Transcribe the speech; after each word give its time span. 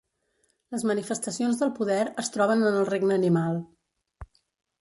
Les 0.75 0.85
manifestacions 0.91 1.59
del 1.63 1.71
poder 1.77 1.99
es 2.25 2.33
troben 2.37 2.65
en 2.71 2.81
el 2.81 2.91
regne 2.93 3.19
animal. 3.23 3.61